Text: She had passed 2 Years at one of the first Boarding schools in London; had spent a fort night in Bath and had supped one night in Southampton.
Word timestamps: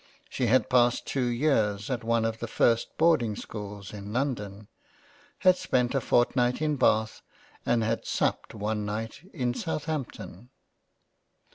She 0.31 0.47
had 0.47 0.67
passed 0.67 1.05
2 1.05 1.21
Years 1.25 1.91
at 1.91 2.03
one 2.03 2.25
of 2.25 2.39
the 2.39 2.47
first 2.47 2.97
Boarding 2.97 3.35
schools 3.35 3.93
in 3.93 4.11
London; 4.11 4.67
had 5.37 5.57
spent 5.57 5.93
a 5.93 6.01
fort 6.01 6.35
night 6.35 6.59
in 6.59 6.75
Bath 6.75 7.21
and 7.67 7.83
had 7.83 8.07
supped 8.07 8.55
one 8.55 8.83
night 8.83 9.29
in 9.31 9.53
Southampton. 9.53 10.49